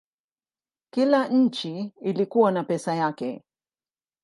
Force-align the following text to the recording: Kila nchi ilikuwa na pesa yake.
Kila 0.93 1.27
nchi 1.27 1.93
ilikuwa 2.01 2.51
na 2.51 2.63
pesa 2.63 2.95
yake. 2.95 3.43